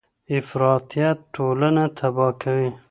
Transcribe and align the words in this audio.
افراطیت 0.37 1.17
ټولنه 1.35 1.83
تباه 1.97 2.31
کوي. 2.41 2.69